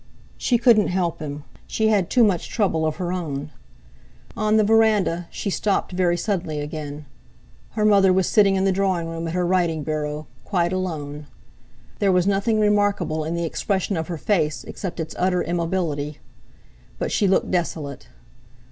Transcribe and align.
She 0.35 0.57
couldn't 0.57 0.87
help 0.87 1.19
him, 1.19 1.43
she 1.67 1.89
had 1.89 2.09
too 2.09 2.23
much 2.23 2.49
trouble 2.49 2.87
of 2.87 2.95
her 2.95 3.13
own! 3.13 3.51
On 4.35 4.57
the 4.57 4.63
verandah 4.63 5.27
she 5.29 5.51
stopped 5.51 5.91
very 5.91 6.17
suddenly 6.17 6.59
again. 6.59 7.05
Her 7.73 7.85
mother 7.85 8.11
was 8.11 8.25
sitting 8.27 8.55
in 8.55 8.65
the 8.65 8.71
drawing 8.71 9.07
room 9.07 9.27
at 9.27 9.35
her 9.35 9.45
writing 9.45 9.83
bureau, 9.83 10.25
quite 10.43 10.73
alone. 10.73 11.27
There 11.99 12.11
was 12.11 12.25
nothing 12.25 12.59
remarkable 12.59 13.23
in 13.23 13.35
the 13.35 13.45
expression 13.45 13.95
of 13.95 14.07
her 14.07 14.17
face 14.17 14.63
except 14.63 14.99
its 14.99 15.13
utter 15.19 15.43
immobility. 15.43 16.17
But 16.97 17.11
she 17.11 17.27
looked 17.27 17.51
desolate! 17.51 18.07